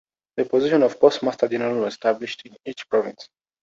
[0.37, 3.29] The position of Postmaster General was established in each province.